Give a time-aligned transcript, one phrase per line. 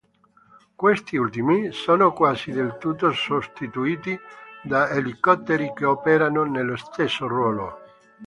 [0.75, 4.17] Questi ultimi sono quasi del tutto sostituiti
[4.63, 7.77] da elicotteri che operano nello stesso ruolo.